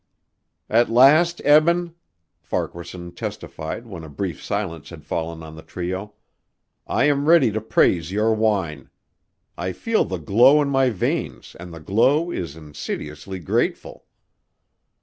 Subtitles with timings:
[0.67, 1.93] "At last, Eben,"
[2.39, 6.15] Farquaharson testified when a brief silence had fallen on the trio,
[6.87, 8.89] "I am ready to praise your wine.
[9.59, 14.07] I feel the glow in my veins and the glow is insidiously grateful."